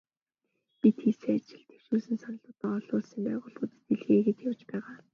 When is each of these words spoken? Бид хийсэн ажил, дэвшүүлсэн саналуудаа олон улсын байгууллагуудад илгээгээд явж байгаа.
Бид 0.79 0.97
хийсэн 1.03 1.31
ажил, 1.35 1.63
дэвшүүлсэн 1.69 2.17
саналуудаа 2.21 2.71
олон 2.79 2.95
улсын 2.99 3.21
байгууллагуудад 3.25 3.87
илгээгээд 3.93 4.39
явж 4.49 4.61
байгаа. 4.71 4.97